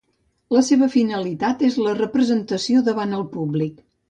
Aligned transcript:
La 0.55 0.61
seva 0.69 0.87
finalitat 0.93 1.61
és 1.69 1.77
la 1.89 1.93
representació 2.01 2.83
davant 2.89 3.15
el 3.21 3.29
públic. 3.37 3.79